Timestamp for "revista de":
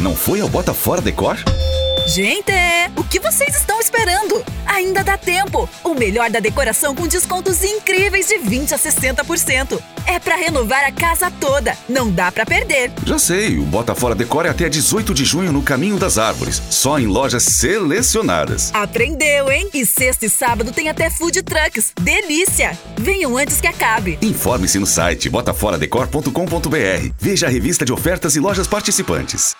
27.50-27.92